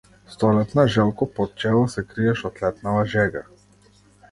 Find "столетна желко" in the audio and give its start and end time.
0.27-1.27